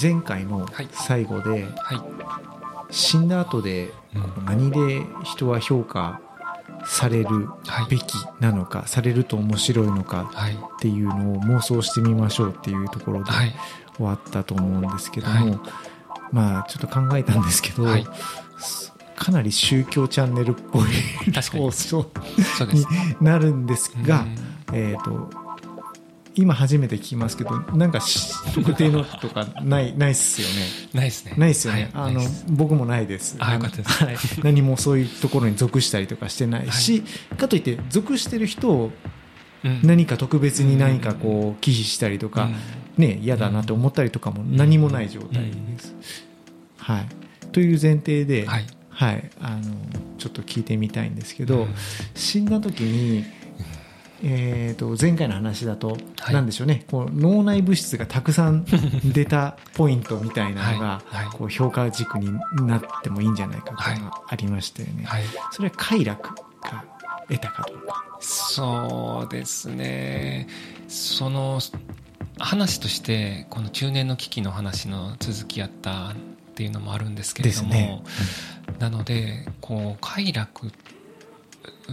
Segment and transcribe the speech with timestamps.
[0.00, 1.66] 前回の最後で、
[2.90, 3.92] 死んだ後で
[4.44, 6.20] 何で人は評価
[6.86, 7.48] される
[7.88, 10.30] べきなのか、されると面白いのか
[10.76, 13.30] っていうのを妄想してみましょうっていうところで
[13.96, 15.60] 終わったと思うんですけども、
[16.32, 17.84] まあちょっと考えたんですけど、
[19.16, 20.82] かなり宗教チャンネルっぽい
[21.58, 22.10] 放送
[22.72, 22.86] に。
[23.20, 24.24] なるんですが、
[24.72, 25.47] えっ、と
[26.38, 28.00] 今初めて聞きますけどなんか
[28.54, 30.54] 特定のとかないないっすよね。
[30.94, 31.34] ないっすね。
[31.36, 32.20] ないっすよね、はい、あの
[32.50, 33.36] 僕もないです。
[33.40, 38.92] あよかったです、はい、何もそういうところに属したりとかしてないし、はい、かといって属してる人を
[39.82, 42.48] 何か特別に何かこう忌避したりとか、
[42.96, 45.94] ね嫌だなって思ったりとかも何もない状態です、
[46.76, 47.06] はい。
[47.50, 48.66] という前提で、はい。
[48.90, 49.62] はい、あの
[50.18, 51.68] ちょっと聞いてみたいんですけど、
[52.16, 53.24] 死んだ時に
[54.22, 55.96] えー、と前回の話だと、
[56.30, 56.84] なんでしょうね。
[56.90, 58.64] こう脳内物質がたくさん
[59.04, 61.02] 出たポイントみたいなのが、
[61.34, 62.32] こう評価軸に
[62.66, 65.06] なってもいいんじゃないかというのがありましたよね。
[65.52, 66.84] それは快楽が
[67.28, 68.04] 得たかどうか。
[68.20, 70.48] そうですね。
[70.88, 71.60] その
[72.38, 76.14] 話としてこの中年の危機の話の続きやったっ
[76.54, 78.02] ていうのもあるんですけれども、ね。
[78.68, 80.72] うん、なのでこう快楽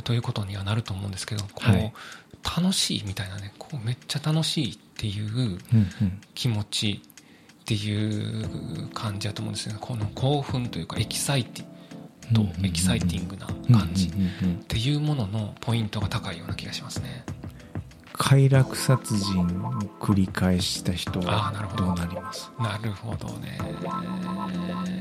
[0.04, 1.94] ということにはなると思うんですけどこう、はい、
[2.58, 5.58] 楽しいみたいなねこうめっちゃ楽しいっていう
[6.34, 9.76] 気持ちっていう感じだと思うんですね。
[9.80, 14.12] この興奮というかエキサイティとエキサイティングな感じっ
[14.68, 17.24] ていうもののポイントが高いような気がしますね。
[18.18, 19.46] 快楽殺人を
[20.00, 21.92] 繰り返した人はど。
[21.92, 22.50] うなります？
[22.60, 23.58] なるほどね。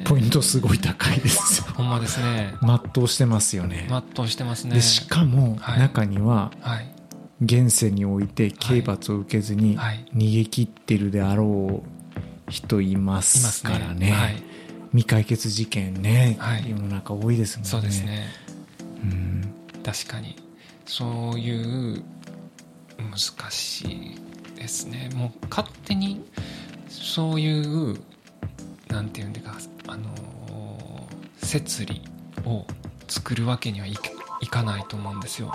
[0.05, 1.67] ポイントすごい高いですよ。
[1.75, 2.55] ほんまですね。
[2.61, 3.87] 全うしてますよね。
[3.89, 4.75] 全うしてますね。
[4.75, 6.51] でしかも中には、
[7.41, 11.83] 現世において刑罰を受けずに逃げ切ってるであろ
[12.49, 14.43] う人いますからね,、はい、
[14.91, 17.71] 未解決事件ね、はい、世の中多いですもんね。
[17.71, 18.27] そうですね。
[19.03, 19.55] うん。
[19.83, 20.37] 確かに。
[20.87, 22.05] そういう
[22.99, 25.11] 難しいですね。
[25.15, 26.25] もう勝手に
[26.89, 28.01] そういう
[28.89, 29.57] なんていうんでか
[29.89, 30.09] あの
[31.37, 32.03] 摂理
[32.45, 32.65] を
[33.09, 33.95] 作るわけにはい
[34.41, 35.53] いかないと思うんですよ。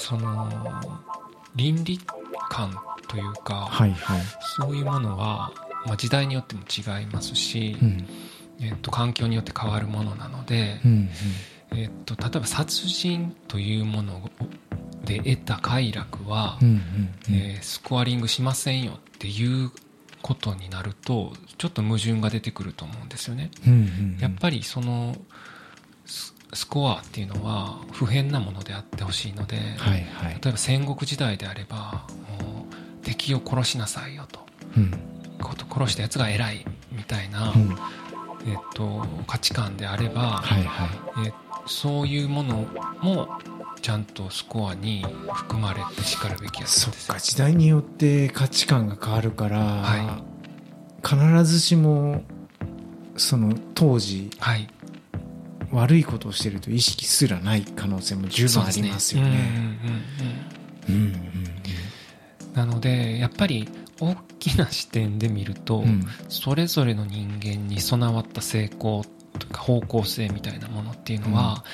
[0.00, 0.50] その
[1.54, 2.00] 倫理
[2.48, 2.74] 観
[3.08, 4.22] というか、はいはい、
[4.56, 5.52] そういうものは、
[5.86, 8.06] まあ、時代によっても違いますし、うん、
[8.60, 11.08] えっと、環境によって変わるものなので、うん
[11.72, 14.30] うん、えっと、例えば殺人というもの
[15.04, 16.58] で得た快楽は、
[17.30, 19.70] えー、スコアリングしませんよっていう
[20.22, 23.50] ことになるとちょっと矛盾が出てくると思うんですよね。
[24.20, 25.16] やっぱりその
[26.06, 32.06] スコアっていうのは不変なものであってほしいので、はいはい、例えば戦国時代であれば
[32.40, 34.40] もう敵を殺しなさいよと、
[34.76, 34.92] うん、
[35.70, 37.76] 殺したやつが偉いみたいな、うん、
[38.46, 40.86] えっと、価値観であれば、はいは
[41.24, 41.28] い。
[41.28, 41.32] え
[41.66, 42.66] そういうもの
[43.02, 43.28] も
[43.82, 45.04] ちゃんとスコアに
[45.34, 50.22] 含まれてしかるべきやつそっか時代によって価値観が変わるから、は
[51.02, 52.22] い、必ずしも
[53.16, 54.68] その当時、はい、
[55.72, 59.78] 悪いことをしてると意識すらない可能性も十分ありますよね。
[62.54, 63.68] なのでやっぱり
[64.00, 69.21] 大きな視点で見ると、うん、それぞれの人間に備わった成功とか
[69.56, 71.64] 方向性みたいなものっていうのは、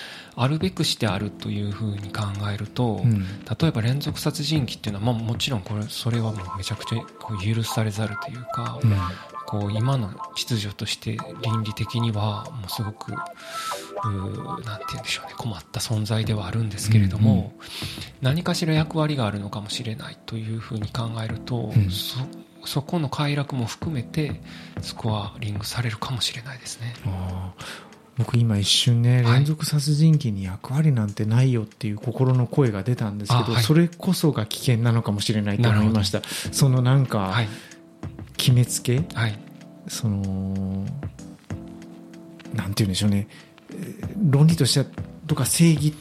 [0.40, 3.24] あるべくしてあるというふうに考えると、うん、
[3.60, 8.96] 例えば連続殺人鬼っていうのは、まあ、もちろんこれそれはもうめちゃくちゃこう許されざるというか、うん、
[9.46, 13.18] こう今の秩序として倫理的にはもうすごく何
[14.78, 17.50] て言うんでしょうね困った存在ではあるんですけれども、うんうん、
[18.22, 22.20] 何かしら役割があるのかもしれないというふうに考えると、うん、そ
[22.64, 24.40] そこの快楽も含めて
[24.82, 26.94] スコアリングされるかもしれないですね。
[28.18, 36.22] 僕今一瞬ね、連続殺人鬼に役割なんてないよっていう心の声が出たんですけど、はい、それこそが危険なのかもしれないと思いました。
[36.50, 37.48] そのなんか、はい、
[38.36, 39.38] 決めつけ、はい、
[39.86, 40.84] その、
[42.54, 43.28] なんて言うんでしょうね、
[44.30, 44.86] 論理としては、
[45.28, 45.94] とか正義、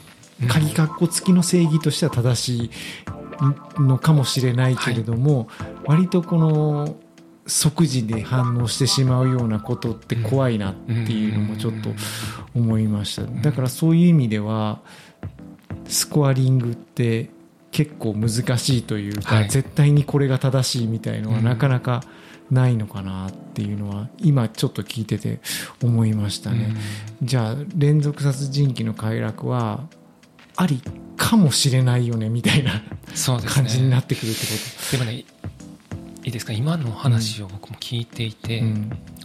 [0.48, 2.72] 鍵括弧付きの正義としては正しい
[3.80, 5.50] のかもしれないけれども、
[5.88, 6.96] 割とこの、
[7.50, 11.92] 即時で反応してしまうようなことって怖いなっていうのもちょっと
[12.54, 13.22] 思いました。
[13.24, 14.82] だからそういう意味では
[15.88, 17.30] スコアリングって
[17.72, 22.04] 結構難しいというか、絶対にこれが正しいみたいのはなかなか
[22.52, 25.40] ないのかなっていうのは今ちょっと聞いてて
[25.82, 26.76] 思いましたね、
[27.22, 29.88] じゃあ連続殺人鬼の快楽は
[30.58, 30.82] あり
[31.16, 32.84] かもしれないよねみたいな
[33.48, 34.52] 感じになってくるってこ
[34.92, 34.98] と。
[34.98, 35.24] でもね
[36.28, 36.52] いいですか？
[36.52, 38.62] 今の話を僕も聞いていて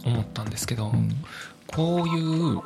[0.05, 1.09] 思ったんですけど、うん、
[1.67, 2.61] こういう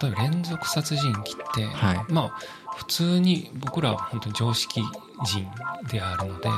[0.00, 1.22] 例えば連続殺人鬼っ
[1.54, 2.38] て、はい、まあ
[2.74, 4.80] 普通に僕らは本当に常識
[5.26, 5.46] 人
[5.90, 6.48] であるので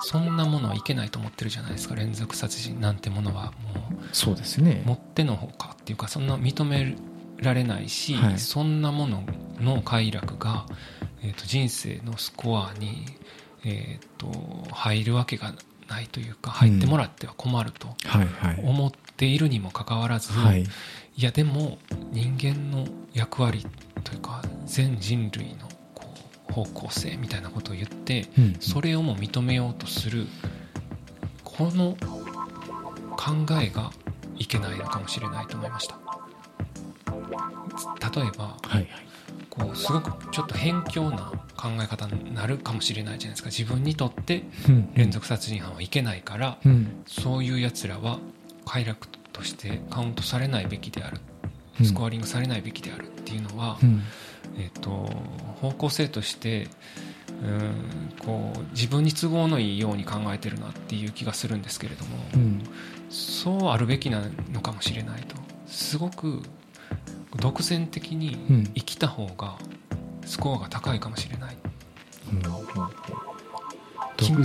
[0.00, 1.94] そんなものはいけないと思ってるじゃないですか。
[1.94, 4.08] 連続殺人なんてものはもう。
[4.12, 4.82] そうですね。
[4.84, 6.96] もってのほかっていうかそんな認め
[7.38, 9.22] られないし、はい、そんなもの
[9.60, 10.66] の快楽が、
[11.22, 13.06] えーと、人生のスコアに、
[13.64, 15.54] えーと、入るわけが
[15.90, 17.88] ないというか入ってもらっては困ると
[18.62, 20.66] 思っているにもかかわらず、はい、い
[21.16, 21.78] やでも
[22.12, 23.66] 人間の役割
[24.04, 26.06] というか全人類のこ
[26.48, 30.26] う方向性みたいなことを言って、うん、それをも認めようとする
[31.44, 31.96] この
[33.16, 33.90] 考えが
[34.36, 35.98] いけないのかもしれないと思いました。
[38.20, 38.88] 例えば、はいはい、
[39.60, 43.48] こうすごくちょっと偏境な考え方になるかもしれないじゃないですか。
[43.50, 44.44] 自分にとって
[44.94, 48.18] 連続殺人犯はいけないから、うん、そういうやつらは
[48.64, 51.18] 快楽としてカウントされないべきである、
[51.80, 54.02] うん、スコアリングされないべきであるっていうのは、うん、
[54.58, 54.90] えーと、
[55.60, 56.68] 方向性として
[57.42, 62.18] うんこう自分に都合のいいように考えてるなっていう気がするんですけれども、
[63.08, 64.22] そうあるべきな
[64.52, 65.36] のかもしれないと。
[65.66, 66.42] すごく
[67.36, 69.56] 独善的に生きた方が
[70.24, 71.56] スコアが高いかもしれない、
[72.32, 72.66] うん、独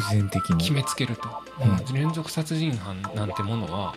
[0.09, 0.57] 善的に。
[0.57, 1.29] 決めつけると、
[1.89, 3.95] うん、連続殺人犯なんてものは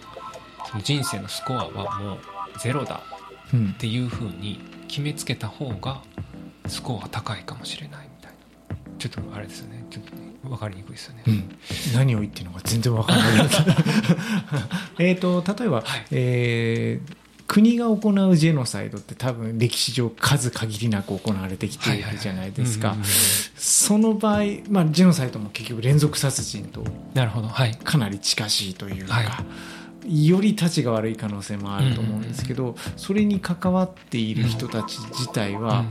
[0.71, 2.19] その人生のスコアはもう
[2.59, 3.03] ゼロだ
[3.75, 6.03] っていうふうに決めつけた方が
[6.67, 8.39] スコアが高いかもしれないみたいな。
[8.99, 9.85] ちょっとあれですよね。
[9.91, 10.13] ちょっと
[10.49, 11.59] 分かりにくいですよね、うん、
[11.95, 13.49] 何を言ってるのか全然分からない。
[14.99, 17.17] えっと例えば、はい、えー
[17.49, 22.95] 国が行うジェノサイドって多分歴史上数限りなく行われてきているじゃないですか。
[23.57, 26.85] その場合、まあ、ジェノサイドも結局連続殺人と
[27.85, 29.45] かなり近しいというか、は
[30.07, 35.87] い、よりたちが悪い可能性もあると思うんですけど、それに関わっている人たち自体は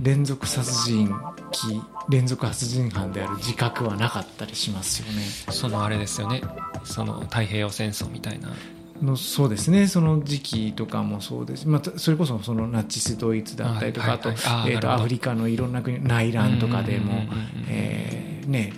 [0.00, 1.12] 連続殺人
[1.66, 5.22] 鬼連続殺人犯である自覚はなかったりしますよね。
[5.50, 6.40] そのあれですよね。
[6.84, 8.50] その太平洋戦争みたいな
[9.02, 9.86] のそうですね。
[9.86, 17.24] その時期とかもそうです、まあ、それこそそのナチスドイツだったりとかあと,、えー、とアフリカのいろんな国内乱とかでも、
[17.68, 18.72] えー、ね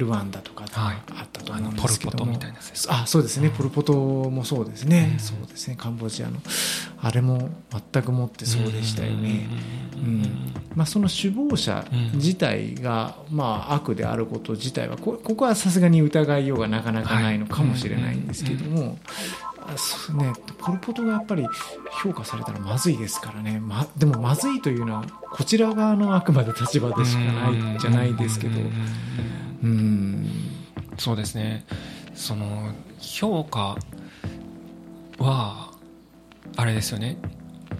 [0.00, 0.94] ルワンダとかあ
[1.24, 2.52] ったと思うんですけども、はい、
[2.88, 5.76] あそうですね、うん、ポル・ポトもそうですね、うん、そうですね。
[5.76, 6.38] カンボジアの
[7.02, 7.50] あれも
[7.92, 9.48] 全くもってそうでしたよね、
[9.96, 10.22] うん
[10.74, 11.84] まあ、その首謀者
[12.14, 18.96] 自体が、まあ、悪であること自体はこここはさすがに疑いようがなかなかないのかもしれないんですけども、そう
[19.70, 21.46] ね、ポル・ポトがやっぱり
[22.02, 28.60] 評価されたらまずいですからね、ま、でもまずいというのはこちら側のあくまで立場でしかないじゃないですけど。
[29.62, 30.26] うん
[30.98, 31.64] そうですね。
[32.14, 33.78] その評価
[35.18, 35.70] は
[36.56, 37.16] あれですよね。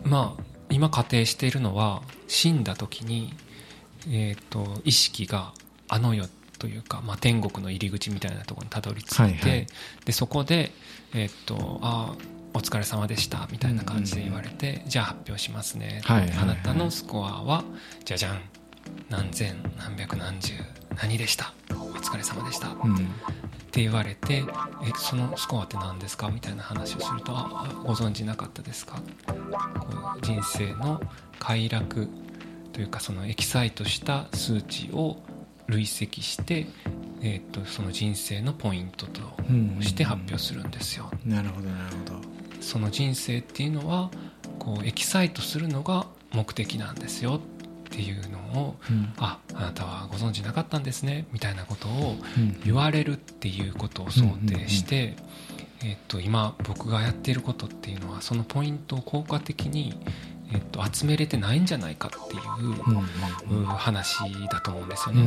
[0.05, 3.35] まあ今仮定しているのは死んだ時に、
[4.09, 5.53] えーと、と意識が
[5.89, 6.25] あの世
[6.59, 9.67] というか、まあ、天国の入り口みたいなところにたどり着いて、はいはい、
[10.05, 10.71] でそこで、
[11.15, 12.15] えー、っとあ
[12.55, 17.65] お疲れ様でしたみたいな感じで言われて、じゃあ発表しますね、はい、あなたのスコアは
[18.05, 18.41] じゃじゃん。
[19.09, 20.55] 何千何百何十
[20.97, 21.53] 何でした？
[21.71, 22.99] お疲れ様でした、うん、っ
[23.71, 24.43] て言われて
[24.83, 26.31] えそのスコアって何ですか？
[26.31, 29.01] みたいな話をするとあご存知なかったですか？
[29.79, 31.01] こう人生の
[31.39, 32.09] 快楽
[32.73, 35.19] というかそのエキサイトした数値を
[35.69, 36.67] 累積して、
[37.23, 39.21] えーと、その人生のポイントと
[39.81, 41.11] して発表するんですよ。
[41.25, 42.21] なるほどなるほど。
[42.61, 44.11] その人生っていうのは
[44.59, 47.41] こうエキサイトするのが目的なんですよっ
[47.91, 52.17] ていうのを、うん、ああなたはご存知なかったんですねみたいなことを
[52.65, 55.17] 言われるっていうことを想定して、
[55.83, 59.99] えー、と今僕がやっていることっていうのはそのポイントを効果的に
[60.53, 64.19] えっと、集めれてないんじゃないかっていう話
[64.51, 65.23] だと思うんですよね。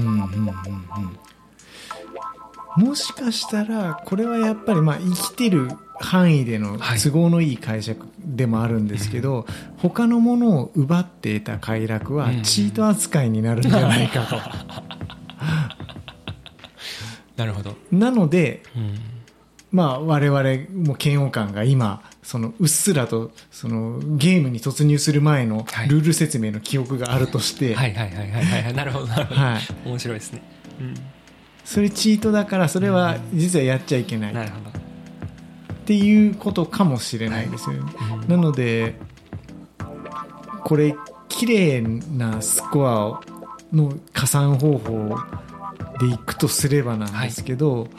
[2.78, 9.46] もしかしたらこれはやっぱりまあ生きてる範囲での都合のいい解釈でもあるんですけど、はい、
[9.78, 14.38] 他のものを奪って得た快楽はチート扱いになるんじゃないかと。
[17.38, 17.76] なるほど。
[17.92, 19.00] なので、うん、
[19.72, 20.42] まあ我々
[20.88, 28.74] も嫌悪感が今そのうっすらとそのゲームに突入する前のルール説明の記憶があるとして、はい、はいはいはいはいはい。
[28.74, 30.42] なるほどなるほど、はい、面白いですね、
[30.80, 30.94] うん、
[31.66, 34.70] それチートだからそれは実はやっちゃいけない、なるほど。
[34.70, 38.96] っていうことかもしれないですよね、はい、なので
[40.64, 40.96] これ
[41.28, 43.22] 綺麗なスコア
[43.76, 45.18] の加算方法
[46.00, 47.90] でいくとすればなんですけど、はい。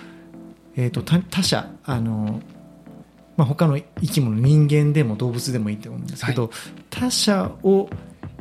[0.77, 2.41] えーと、と他者あの、
[3.37, 6.51] まあ、他の生き物人間でも動物でもいいと思うんですけど、はい、
[6.91, 7.91] 他者を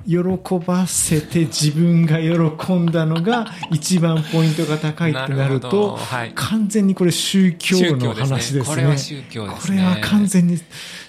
[0.07, 0.19] 喜
[0.65, 8.75] ばせて自分が喜んだのが一番ポイントが高いってなるとはい、完全にこれ宗教の話ですね。
[8.75, 9.77] これは宗教ですね。
[9.77, 10.59] これは完全に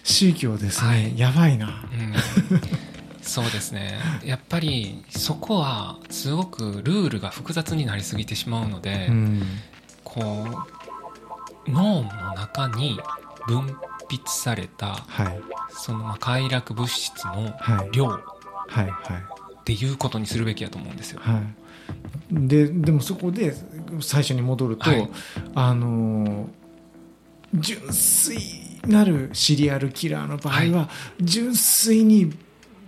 [0.03, 0.89] 宗教ですね。
[0.89, 1.67] はい、やばいな。
[1.67, 2.15] うん
[3.25, 9.43] そうですねやっぱりそこはすごくルールが複雑になりすぎてしまうので、うん、
[10.05, 10.47] こ
[11.67, 13.01] う脳の中に
[13.47, 13.61] 分
[14.11, 17.55] 泌された、はい、そのまあ快楽物質の
[17.93, 18.34] 量、はい
[18.69, 18.95] はいはい、
[19.61, 21.21] っていうことにするべきやと思うんですよ。
[21.23, 21.43] はい、
[22.31, 23.55] ででもそこで
[24.01, 25.11] 最初に戻ると、はい、
[25.55, 26.49] あの
[27.55, 28.39] 純粋
[28.87, 30.91] なるシリアルキラーの場合は、
[31.21, 32.33] 純粋に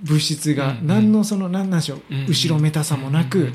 [0.02, 3.52] 物質が何のその何なんでしょう、後ろめたさもなく、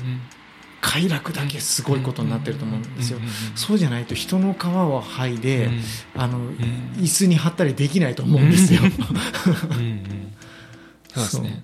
[0.80, 3.20] 快楽だけすごいことになってると思うんですよ。
[3.54, 5.70] そうじゃないと人の皮を剥いで、
[6.16, 6.50] あの
[6.96, 8.80] 椅子に貼ったりできないと思うんですよ。
[11.14, 11.62] そうですね。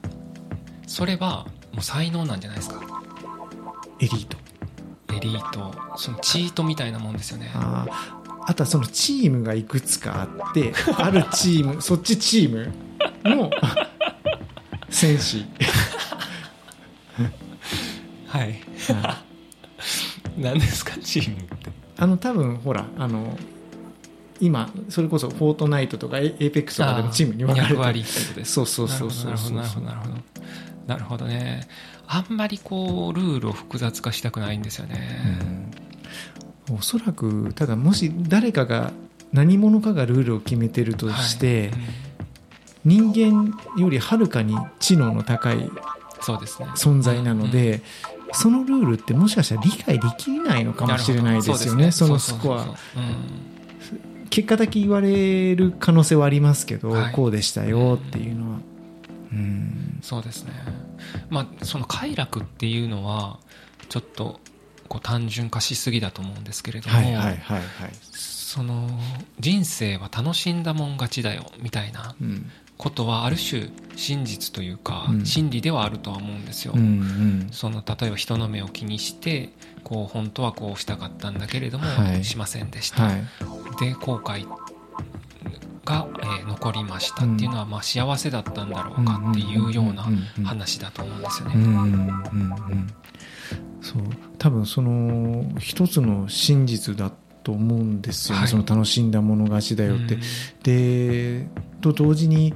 [0.88, 2.80] それはもう才能なんじゃないですか。
[4.00, 4.36] エリート。
[5.14, 7.50] エリート、そのチートみたいなもんですよね。
[7.54, 7.86] あ
[8.46, 12.72] あとはそのチームがいくつかあって、 あるチーム、そっちチーム
[13.24, 13.50] の
[14.88, 15.44] 戦士。
[18.26, 18.60] はい、
[20.38, 21.70] 何ですかチームって？
[21.98, 23.36] あの多分ほらあの
[24.40, 28.52] 今それこそフォートナイトとかエイペックスとかでもチームに分かれて役割ってことです。
[28.52, 30.14] そうそうそうそうなるほどなるほど
[30.88, 31.68] なるほどね。
[32.08, 34.98] あんまりこうルールを複雑化したくないんですよね、
[36.68, 38.92] うん、おそらくただもし誰かが
[39.32, 41.68] 何者かがルールを決めてるとして、はい。
[41.68, 42.08] うん
[42.84, 45.70] 人間よりはるかに知能の高い
[46.20, 47.82] 存在なので
[48.32, 52.74] そのルールってもしかしたら理解できないのかもしれないですよね、そのスコア。
[54.30, 58.58] 結果だけ言われる可能性はありますけど、はい、こうでしたよっていうのは。
[59.32, 60.52] うん、そうですね、
[61.30, 63.38] まあ、その快楽っていうのは
[63.88, 64.40] ちょっと
[64.88, 67.62] こう単純化しすぎだと思うんですけれども、はいはいはいはい、
[68.10, 68.88] その
[69.38, 72.14] 人生は楽しんだもん勝ちだよみたいな
[72.78, 79.50] ことはある種真実というか、真理ではあるとは思うんですよ、うんうん、その例えば人の目を気にして
[79.84, 83.24] こう本当はこうしたかったんだけれども、はい、しませんでした、はい、
[83.80, 84.46] で後悔
[85.88, 90.06] が、えー、残りましたっていうのは、まあ、幸せだったんだろうかっていうような
[90.44, 92.84] 話だと思うんですよね。
[93.80, 94.02] そう。
[94.36, 97.10] 多分その一つの真実だ
[97.42, 100.18] と思うんですよね、はい、その楽しんだもの勝ちだよって。
[100.62, 101.48] で
[101.80, 102.52] と同時に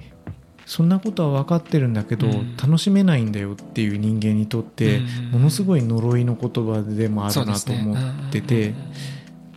[0.66, 5.00] そんなことは分かってるんだけど、うん、楽しめないんだよっていう人間にとって、
[5.32, 8.74] ものすごい呪いの言葉でもあるなと思ってて、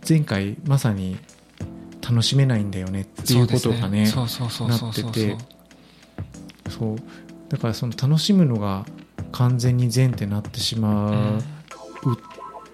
[0.08, 1.16] 前回まさに
[2.08, 5.36] 楽しめないんだよねっていうことがねなってて。
[6.70, 6.96] そう。
[7.48, 8.84] だからその楽しむのが
[9.32, 11.42] 完全に善ってなってしまう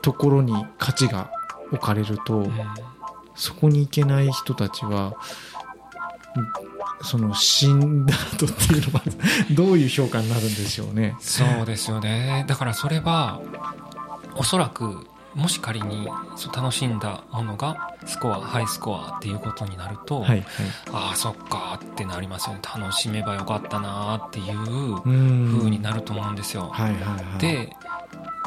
[0.02, 1.30] ところに価値が
[1.70, 2.46] 置かれると、
[3.34, 5.14] そこに行けない人たちは
[7.02, 9.02] その死んだ後っていうのは
[9.50, 11.16] どういう評価になるんでしょうね。
[11.20, 12.44] そうですよね。
[12.48, 13.40] だからそれは
[14.36, 16.08] おそらくもし仮に
[16.54, 20.44] 楽しんだものがスコアハイスコアっていうことになると、はいはい、
[20.92, 22.60] ああそっかってなりますよね。
[22.62, 26.68] 楽しめばよかったなっていうふうになると思うんですよ。
[26.72, 27.74] はいはいはい、で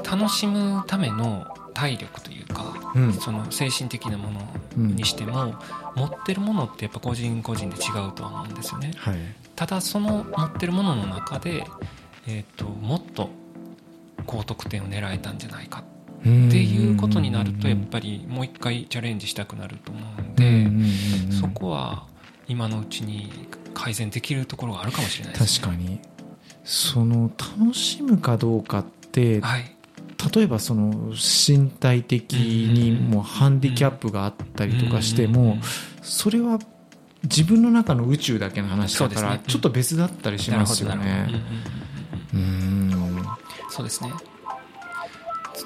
[0.10, 4.42] 楽しむための体力というか、うん、その精神的なもの
[4.77, 5.56] にしても、うん、
[5.96, 8.94] 持ってるものってやっぱ個人個人で違うとは思うんですよね。
[8.98, 9.18] はい、
[9.56, 11.65] ただその持ってるものの中で、
[12.27, 13.30] えーと、もっと
[14.25, 15.95] 高得点を狙えたんじゃないかって
[16.29, 22.08] いうことになるとやっぱりもう一回チャレンジしたくなると思うんでそこは
[22.48, 23.32] 今のうちに
[23.74, 25.67] 改善できるところがあるかもしれないですね。
[25.67, 26.00] 確かに。
[26.63, 29.75] その楽しむかどうかって、はい、
[30.34, 35.58] 例えばその身体的にもハンディキャップがあったりとかしても
[36.01, 36.60] それは
[37.24, 41.29] 自分の中の宇宙だけの話だからちょっと別だったりしますよね。
[43.70, 44.13] そうですね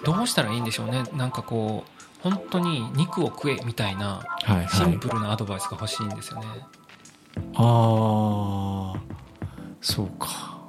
[0.04, 1.04] どうしたらいいんでしょうね。
[1.14, 4.24] なんかこう本当に肉を食えみたいな
[4.72, 6.48] シンプルなアドバイスが欲しいんですよね。
[6.48, 6.68] はいはい、
[7.56, 9.00] ああ
[9.82, 10.60] そうか。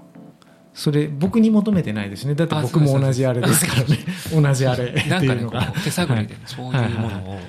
[0.74, 2.34] それ僕に求めてないですね。
[2.34, 3.66] だって僕も同じあれです。
[3.66, 3.98] からね。
[4.32, 7.40] 同じあれっていうのが、手探りでそういうものを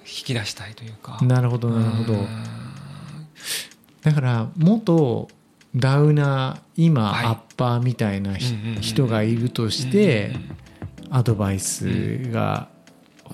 [0.00, 2.26] 引き出したいというか、なるほどなるほど。
[4.02, 5.28] だから元
[5.74, 10.34] ダウナー今、アッパーみたいな人がいるとして
[11.10, 12.68] アドバイスが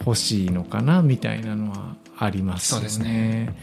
[0.00, 2.88] 欲しいのかなみたいなのはありますよね。
[2.88, 3.54] そうね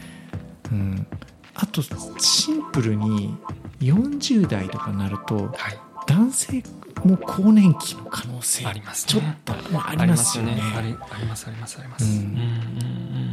[0.72, 1.06] うん、
[1.54, 1.82] あと
[2.18, 3.36] シンプルに
[3.80, 6.62] 40代とかなると、はい、男性
[7.04, 10.58] も更年期の可能性あります、ね、ちょっと、まあ、ありますよね。
[10.74, 10.94] あり
[11.26, 12.04] ますありますあります。
[12.04, 13.32] うんうん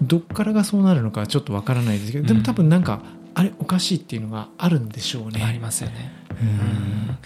[0.00, 3.02] どっからがそうなるのかちょっとわからないですけど、でも多分なんか
[3.34, 5.44] あれおかしいっていうのがあるんでしょうね。
[5.44, 6.12] ありますよね。
[6.40, 7.18] うん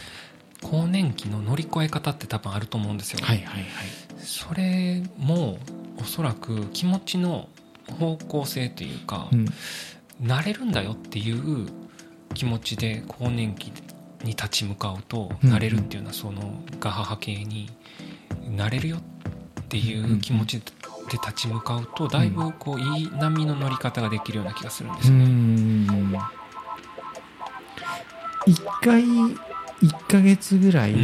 [0.63, 3.19] 更年期の乗り越え方って多分あると思うんですよ。
[3.23, 3.67] はいはいはい。
[4.19, 5.59] それも
[6.01, 7.49] おそらく気持ちの
[7.99, 9.47] 方向性というか、うん、
[10.23, 11.69] 慣れるんだよっていう
[12.35, 13.73] 気持ちで更年期
[14.23, 17.71] に立ち向かうと、うん、慣れるっていうのはそのガハハ系に
[18.49, 20.65] なれるよっていう気持ちで
[21.13, 26.19] 立ち向かうとだいぶこういい波の乗り方ができるような気がするんですよね。
[28.47, 29.03] 一回
[29.83, 30.95] 1ヶ月ぐらい、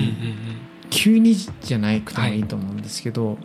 [0.91, 3.37] 急にじゃないくてもいいと思うんですけど、はい、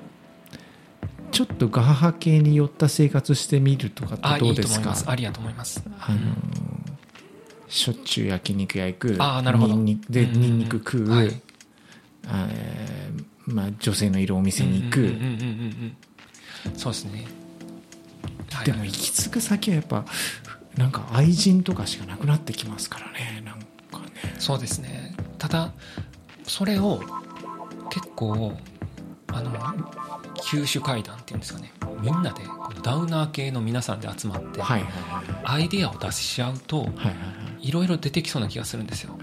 [1.32, 4.96] ちょっとガハハ系に寄った生活してみるとかってどうですか？
[5.08, 5.84] ありだと思います。
[6.00, 6.20] あの
[7.68, 9.76] しょっちゅう焼肉屋行くあなるほど。
[10.10, 11.42] でニンニク食う、はい、
[12.28, 12.48] あ
[13.48, 15.16] まあ、女性のいるお店に行く。
[16.78, 17.26] そうですね、
[18.64, 20.06] でも行き着く先はやっぱ
[20.78, 23.60] なんか愛人とかしかなくなってきますからねなん
[23.92, 24.36] かね。
[24.40, 25.03] そうですね
[25.44, 25.74] ただ
[26.44, 27.02] それを
[27.90, 28.54] 結構
[29.28, 29.52] あの
[30.42, 31.74] 九州会談っていうんですかね。
[32.00, 32.44] みんなで
[32.82, 34.62] ダウナー系の皆さんで集まって
[35.44, 36.88] アイデアを出し合うと
[37.60, 39.20] いろいろ出てきそうな気がするんですよ。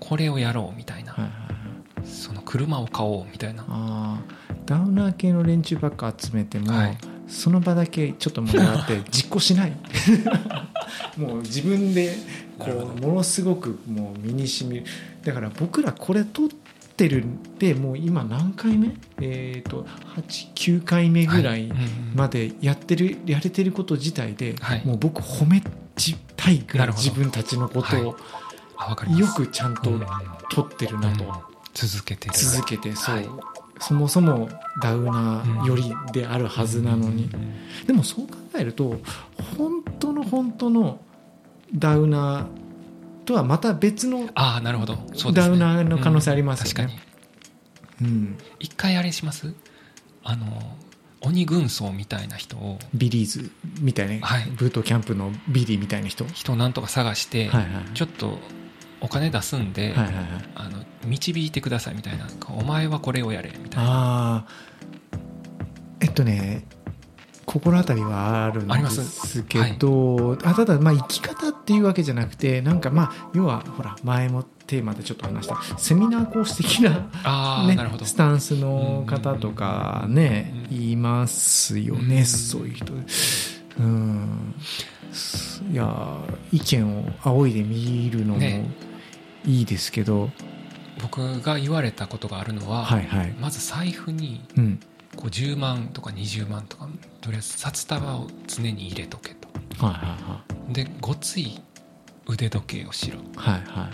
[0.00, 1.16] これをやろうみたいな。
[2.04, 3.64] その車を買おうみたいな。
[4.66, 9.72] ダウナー系の連中ばっか集めても、はい、その場だけちょっと盛り上がって 実行しない。
[11.16, 12.14] もう自分で
[12.58, 14.84] こうものすごくもう身にしみる
[15.28, 16.48] だから僕らこれ撮っ
[16.96, 18.96] てるんでもう今何回目？
[19.20, 19.84] えっ、ー、と
[20.16, 21.70] 89回目ぐらい
[22.14, 25.62] までやってる、はいうん、やれてること自体で、はい、もう僕褒め
[26.34, 28.16] たいぐらい自分たちのことを、
[28.74, 29.90] はい、よくちゃんと
[30.50, 31.30] 撮ってるなと、うん。
[31.30, 31.36] うん、
[31.74, 33.40] 続けて続けてそう、
[33.80, 34.48] そもそも
[34.80, 37.28] ダウナー寄りであるはずなのに、
[37.86, 38.98] でもそう考えると
[39.58, 41.00] 本当の本当の
[41.74, 42.67] ダウナー
[43.28, 44.94] とはまた別のあなるほど。
[45.34, 46.98] ダウナーの可能性ありますよね。
[48.00, 49.52] うん、一回あれします？
[50.24, 50.46] あの
[51.20, 52.78] 鬼軍曹みたいな人を。
[52.94, 56.24] ビリーズみたいな、はい、ブートキャンプのビリーみたいな人。
[56.24, 58.38] 人なんとか探して、はいはい、ちょっと
[59.02, 60.14] お金出すんで、はいはいはい、
[60.54, 62.28] あの導いてくださいみたいな。
[62.48, 64.46] お前はこれをやれみたいな。
[66.00, 66.64] えっとね
[67.48, 76.90] 心当たりはあるんですけど、はい、あただまあ生き方っていうわけじゃなくてなんかまあ要はほら前もテーマでちょっと話したセミナー講師的な、
[77.66, 82.92] ね、スタンスの方とかね、いますよね、そういう人。
[83.78, 84.54] うん。
[85.72, 86.18] いや
[86.52, 88.40] 意見を仰いで見るのも
[89.46, 90.32] いいですけど、ね、
[91.00, 94.60] 僕が言われたことがあるのは、はいはい、まず財布にこう
[95.26, 96.88] 10万とか20万とか
[97.20, 99.48] とりあえず札束を常に入れとけと、
[99.84, 101.60] はいはいはい、でごつい
[102.26, 103.18] 腕時計をしろ。
[103.36, 103.90] はいは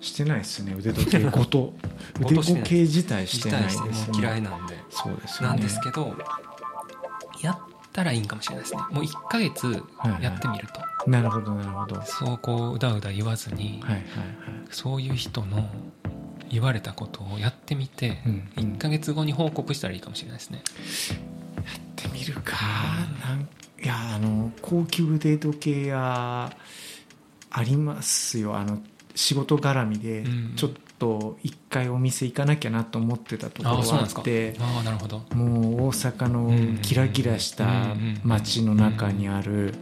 [0.00, 0.04] い。
[0.04, 1.20] してないですね腕時計。
[1.30, 1.72] ごと。
[2.20, 3.90] 腕時計自体してないですね。
[4.18, 4.76] 嫌いなんで。
[4.90, 6.16] そうです、ね、なんですけど
[7.40, 7.58] やっ
[7.92, 8.82] たらいいんかもしれないですね。
[8.90, 9.82] もう1か月
[10.20, 12.02] やってみると、はいはい、なるほどなるほど。
[12.04, 14.04] そうこううだうだ言わずに、はいはいはい、
[14.70, 15.70] そういう人の
[16.52, 20.62] 言われたことをやってみて、うん、1か月後に報告したらいいかもしれないですね。
[21.56, 21.64] やっ
[21.96, 22.56] てみるか、
[23.26, 23.48] なん
[23.82, 26.54] いやあの高級腕時計屋
[27.50, 28.56] ありますよ。
[28.56, 28.80] あの
[29.14, 30.24] 仕事絡みで
[30.56, 34.54] ちょっと一回お店行かなきゃなと思ってたところがあって。
[34.60, 35.22] あなるほど。
[35.34, 39.74] もう大阪のキラキラした街の中にある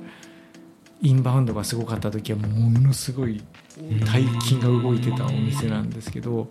[1.02, 3.42] インバウンドがすごかった時はものすごい
[4.04, 6.48] 大金が動いてたお店なんですけど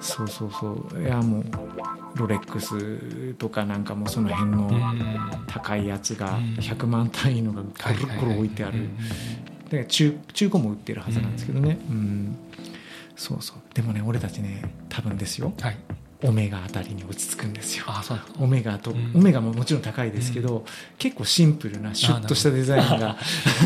[0.00, 1.02] そうそうそう。
[1.02, 1.44] いやもう
[2.14, 4.70] ロレックスとかなんかもその辺の
[5.46, 8.88] 高いやつが100万単位のがコロコロ置いてある。
[9.70, 11.78] で中中古も売ってるはずなんですけどね。
[11.88, 12.36] うん。
[13.16, 13.58] そうそう。
[13.74, 15.76] でもね俺たちね多分ですよ、はい、
[16.26, 17.84] オメガあたりに落ち着くんですよ。
[18.40, 20.64] オメガと、うん、オメガももちろん高いですけど、うん、
[20.98, 23.16] 結構シンプルなシュッとしたデザインが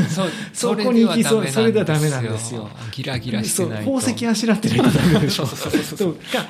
[0.53, 2.69] そこに行きそうそれではダメなんですよ。
[2.93, 3.99] ギラギラしてないと。
[3.99, 5.47] 宝石あしらってないとダメでしょ。
[5.47, 6.47] そうか。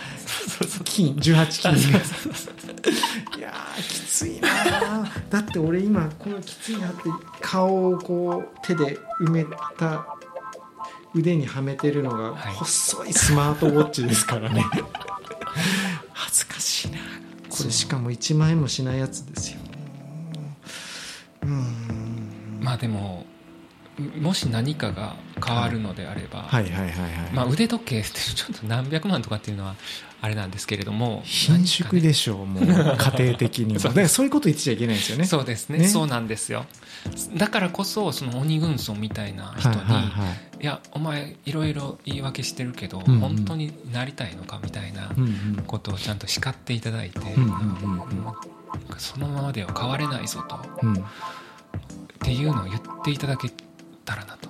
[0.85, 1.79] 金18金。
[3.39, 7.01] いやきついなだって俺今このきついなって
[7.41, 9.45] 顔をこう手で埋め
[9.79, 10.07] た
[11.15, 14.65] 腕にはめてるのが細いスマートウォッチですからね。
[16.13, 16.99] 恥ずかしいな。
[17.49, 19.61] これしかも1万円もしないやつですよ
[21.43, 21.47] う。
[21.47, 22.61] ん。
[22.61, 23.27] まあでも
[24.21, 26.65] もし何かが変わるのであれば、はい。
[26.65, 29.75] はいはいはい、まあ、腕時計ってちょっと何百万とかっていうのは
[30.23, 32.65] あれなんですけれども貧縮でしょう、もう。
[32.97, 33.81] 家庭的にも。
[33.81, 35.25] そうそういうこと言ってちゃいけないですよね。
[35.27, 36.67] そうですね、ね、そうなんですよ
[37.37, 45.11] だからこそその鬼軍曹みたいな人に、はいはいはい、いやお前いろいろ言い訳してるけど、うんうん、本当になりたいのかみたいな
[45.67, 48.03] ことをちゃんと叱っていただいて、うんうん
[48.99, 50.97] そのままでは変われないぞと、うん、っ
[52.21, 53.51] ていうのを言っていただけ
[54.05, 54.49] たらなと。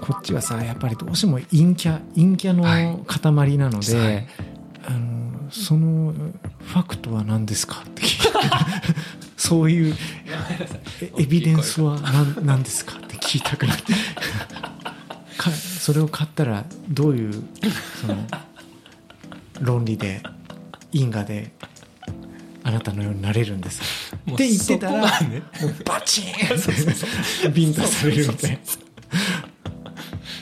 [0.00, 4.28] こっちはさやっぱりどうしても陰キャ陰キャの塊なので、はいはい。
[4.86, 8.38] あのそのファクトは何ですかって聞いて。
[9.36, 9.96] そういう
[11.18, 12.96] エビデンスは何何ですか？
[12.96, 13.92] って聞きたくなって。
[15.36, 17.32] かそれを買ったらどういう
[18.00, 18.26] その
[19.60, 20.22] 論理で
[20.92, 21.52] 因果で
[22.62, 28.60] あなたのようになれるんですって言ってたら、ね、もうバチーンって ビンタされるみたい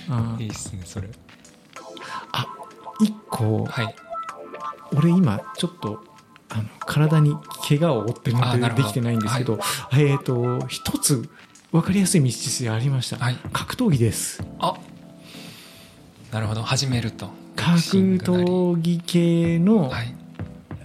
[0.08, 0.36] な。
[0.40, 1.08] いいっすねそれ。
[2.32, 2.46] あ
[3.00, 3.94] 一個、はい、
[4.96, 6.02] 俺今ちょっと
[6.50, 7.34] あの体に
[7.68, 10.22] 怪我を負ってるのでできてないんですけど、はい、えっ、ー、
[10.60, 11.28] と一つ
[11.72, 14.42] 分かりやすい道筋ありました、はい、格闘技です。
[14.58, 14.74] あ
[16.32, 16.62] なるほど。
[16.62, 17.30] 始めると。
[17.56, 17.78] 格
[18.18, 20.14] 闘技系の、はい、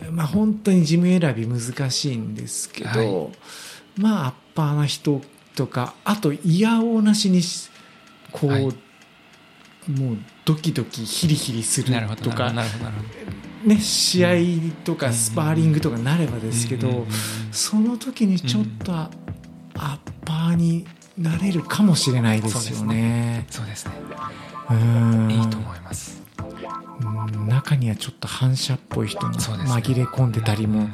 [0.10, 5.22] まあ本当にジム選び難しいんですけど、はい、まあアッパーな人
[5.56, 7.42] とかあといやおうなしに
[8.32, 8.52] こう、
[9.92, 12.52] もうドキドキヒリヒリするとか
[13.64, 14.36] ね、試合
[14.84, 17.06] とかスパーリングとかなればですけど、
[17.52, 19.10] その時にちょっとア
[19.76, 20.86] ッパーに
[21.18, 23.46] なれるかもしれないですよね。
[23.50, 23.94] そうですね。
[24.70, 26.22] うんいいと思います。
[27.48, 30.90] 中にはちょっと反射っぽい人も紛れ込んでたりも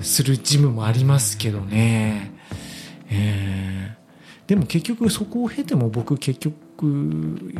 [0.00, 2.32] するジムもありますけどね。
[3.10, 6.54] えー、でも結局そこを経ても僕結局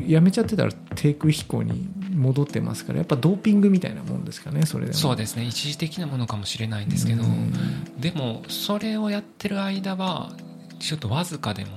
[0.06, 4.96] やめちゃってたら低空飛行に戻ってますからやっぱドーピングみたいなもんですかねそれでも。
[4.96, 5.44] そうですね。
[5.44, 7.24] 一時的なものかもしれないんですけど、
[7.98, 10.32] でもそれをやってる間は
[10.78, 11.70] ちょっとわずかでも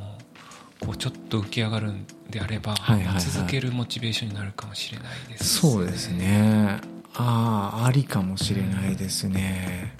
[0.80, 6.80] こうちょっと浮き上がるんであれば、はいはいはい、続けるモチベーションになるかもしれないです、ね、そうですね。
[7.15, 9.95] ああありかもしれないですね。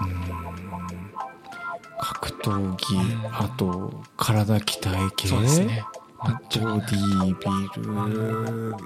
[0.00, 0.60] うん。
[2.02, 2.86] 格闘技、
[3.32, 5.28] あと体鍛え系？
[5.28, 5.84] ですね
[6.22, 7.74] ボディー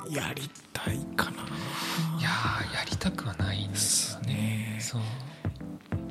[0.02, 1.42] ビルやりたいかな。
[2.18, 2.30] いや
[2.78, 4.78] やりたくはないんですよね。
[4.80, 5.00] そう。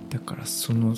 [0.09, 0.95] だからその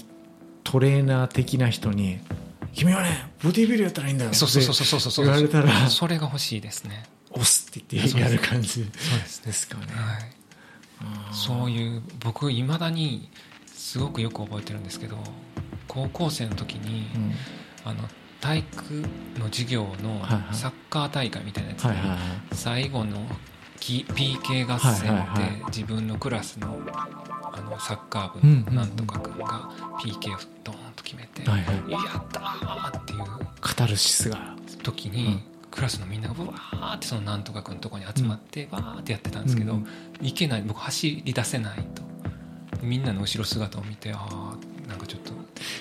[0.64, 2.20] トレーナー的な人に
[2.74, 13.30] 「君はねボディービルやったらいいんだよ」そうそうそうそうそうそう言われたらそれが欲しいですね押すって言ってやる感じそうですかね、はい、そういう僕いまだに
[13.68, 15.18] すごくよく覚えてるんですけど
[15.88, 17.36] 高校生の時に、うん、
[17.86, 18.10] あの
[18.42, 18.94] 体育
[19.40, 21.94] の授業のサッカー大会みたいなやつで
[22.56, 23.26] 最後の
[23.80, 26.80] PK 合戦で自分のクラスの
[27.54, 29.70] あのサッカー部のなんとか君が
[30.00, 31.56] PK をドーンと決めて「や
[32.18, 33.22] ったー!」っていう
[33.62, 34.56] カタルシスが。
[34.86, 39.80] 時にクラスのみんながブワーってそのなんとか君のとこに集まってバーってやってたんですけど
[40.22, 40.62] いけない。
[40.62, 42.04] 僕走り出せないと。
[42.82, 44.55] みんなの後ろ姿を見てああ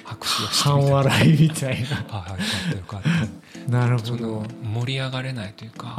[0.05, 1.97] 拍手をして半笑いみたいな。
[1.97, 2.37] は
[2.71, 4.45] いよかったよかったなるほど。
[4.63, 5.97] 盛り上がれないというか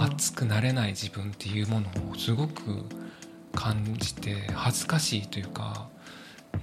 [0.00, 2.84] 熱くなれない自分っていうものをすごく
[3.54, 5.88] 感じて恥ずかしいというか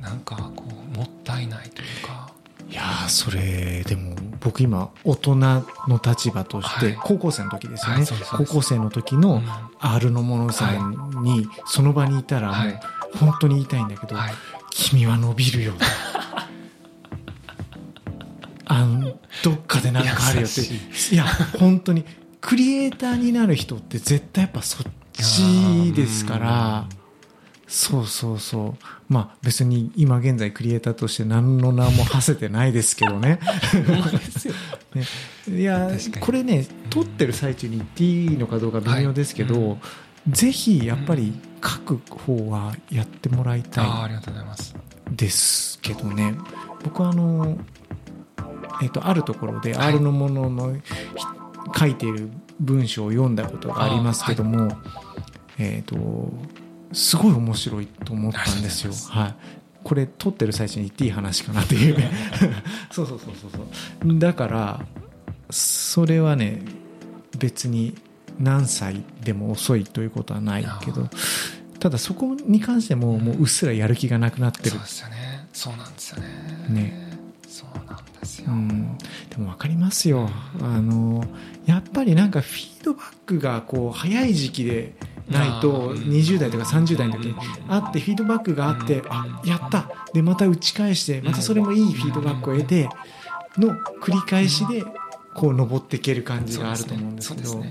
[0.01, 2.31] なんかこうもったいないというか。
[2.69, 5.63] いやそれでも僕今大人の
[6.05, 9.41] 立場として高校生の時ですよね、高校生の時の
[9.79, 12.69] R のものさんにその場にいたらも
[13.13, 14.17] う本当に言いたいんだけど、
[14.69, 15.73] 君は伸びるよ
[18.69, 20.61] あのどっかで何かあるよって。
[20.61, 21.17] い。
[21.17, 21.25] や
[21.59, 22.03] 本当に
[22.41, 26.85] クリエイターになる人って絶対やっぱそっちですから。
[27.67, 28.85] そうそうそう。
[29.09, 33.39] まあ別に今現在クリエイターとして何の名も馳せてないですけどね。
[34.95, 35.05] ね。
[35.49, 39.63] いやこれね撮ってる最中に言っていいのかどうか微妙ですけど、はい
[40.27, 40.33] うん。
[40.33, 43.85] ぜひやっぱり書く方はやってもらいたい
[45.15, 46.35] ですけどね。
[46.83, 47.57] 僕はあの
[48.81, 50.75] えー、とあるところで R のものの、
[51.77, 54.77] 書いている文章を読んだことがありますけども、はい、
[55.59, 55.97] えっ、と
[56.93, 58.93] すごい面白いと思ったんですよ。
[59.09, 59.35] はい。
[59.83, 61.97] これ撮ってる最中に言っていい話かなっていう。
[62.91, 64.19] そうそうそうそうそう。
[64.19, 64.85] だから
[65.49, 66.61] それはね
[67.37, 67.95] 別に
[68.39, 71.09] 何歳でも遅いということはないけど
[71.79, 75.47] ただそこに関してももううっすらやる気がなくなってる、そうですよね。
[75.53, 76.27] そうなんですよね。
[76.69, 77.07] ね。
[77.47, 78.97] そうなんですよ、うん、
[79.29, 80.29] でも分かりますよ。
[80.61, 81.23] あの
[81.65, 84.93] やっぱりなんかフィードバックがこう早い時期で
[85.29, 87.35] ないと20代とか30代の時に
[87.67, 89.89] あってフィードバックがあってあやった。
[90.13, 92.89] でまた打ち返してまたそれもいいフィードバックを得て
[93.57, 94.83] の繰り返しで
[95.33, 97.63] こう登っていける感じがあると思うんですけど。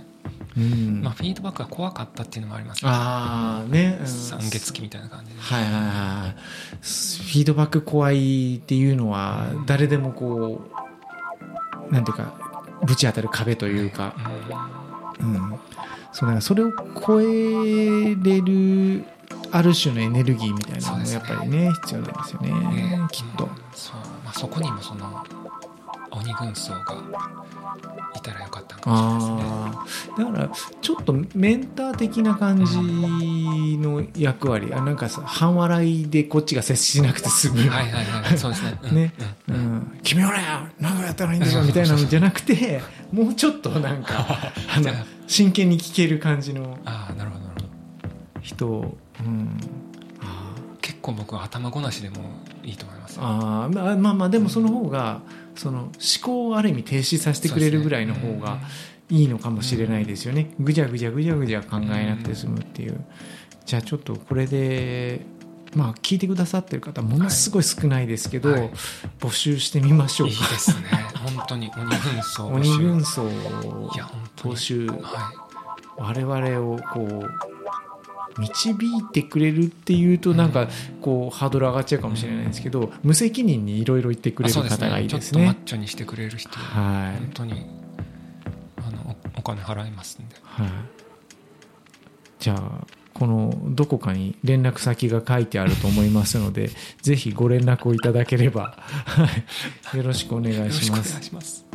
[0.56, 1.02] うん。
[1.02, 2.90] まあ、フィードバックが怖かったっていうのもありますね。
[2.92, 5.40] ああね、うん、三月期みたいな感じで。
[5.40, 6.32] はいはいはい。
[6.32, 10.62] フィードバック怖いっていうのは誰でもこ
[11.90, 12.34] うなんていうか
[12.84, 14.14] ぶち当たる壁というか、
[15.20, 15.58] うん、うん、
[16.12, 16.72] そうだそれを
[17.06, 19.04] 超えれる
[19.52, 23.48] ある種のエネルギーみたいなのもやっぱりね、ね、必要なんですよね、ね、きっと。
[23.74, 25.24] そう、まあ、そこにもその
[26.16, 26.80] 鬼軍曹が
[28.14, 30.24] いたらよかったかもしれないですね。
[30.24, 30.50] だから
[30.80, 37.58] ちょっとメンター的な感じの役割、あなんかさ半笑いでこっちが接しなくて済む。
[37.68, 38.78] はいはいはいそうですね。
[38.92, 39.12] ね、
[39.48, 40.38] うんうん、君俺
[40.80, 42.80] 何やったらいいんだよ みたいなのじゃなくて
[43.12, 44.26] もうちょっとなんか
[44.74, 44.90] あの
[45.26, 47.66] 真剣に聞ける感じのあなるほどなるほど。
[48.42, 49.58] 人を、うん、
[50.80, 52.16] 結構僕は頭ごなしでも
[52.62, 55.20] いいと思います、あまあまあまあでもその方が、
[55.56, 55.92] その思
[56.22, 58.60] 考をある意味停止させてくれるぐらいの方が
[59.08, 63.04] いいのかもしれないですよね、ぐじゃぐじゃぐじゃぐじゃ考えなくて済むっていう、
[63.64, 65.20] じゃあちょっとこれで
[65.74, 68.70] まあ聞いてくださってる方ものすごい少ないですけど、はい、
[69.20, 70.28] 募集してみましょう。
[70.28, 70.86] いいですね。
[71.36, 73.28] 本当に鬼軍曹鬼軍曹
[74.36, 77.55] 募集、はい、我々をこう
[78.38, 80.68] 導いてくれるっていうとなんか
[81.00, 85.46] こうハードル上がっちゃうかもしれないんですけど、無責任にいろいろ言ってくれる方がいいですね。
[85.46, 87.66] マッチョにしてくれる人、はい、本当に
[88.78, 90.36] あのお金払いますんで。
[90.42, 90.68] はい、
[92.38, 96.70] じゃあこのどこかに連絡先が書いてあると思いますので
[97.00, 98.76] ぜひご連絡をいただければ。
[99.94, 101.02] よろしくお願いしま
[101.40, 101.66] す。